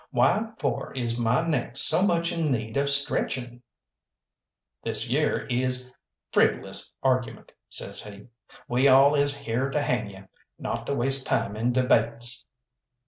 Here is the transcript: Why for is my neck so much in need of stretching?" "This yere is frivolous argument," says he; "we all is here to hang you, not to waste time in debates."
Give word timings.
Why 0.09 0.51
for 0.57 0.91
is 0.95 1.19
my 1.19 1.47
neck 1.47 1.77
so 1.77 2.01
much 2.01 2.31
in 2.31 2.51
need 2.51 2.75
of 2.75 2.89
stretching?" 2.89 3.61
"This 4.83 5.07
yere 5.07 5.45
is 5.45 5.93
frivolous 6.31 6.91
argument," 7.03 7.51
says 7.69 8.01
he; 8.03 8.25
"we 8.67 8.87
all 8.87 9.13
is 9.13 9.35
here 9.35 9.69
to 9.69 9.79
hang 9.79 10.09
you, 10.09 10.27
not 10.57 10.87
to 10.87 10.95
waste 10.95 11.27
time 11.27 11.55
in 11.55 11.71
debates." 11.71 12.47